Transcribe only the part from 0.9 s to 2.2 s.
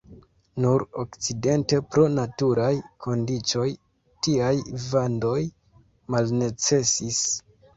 okcidente pro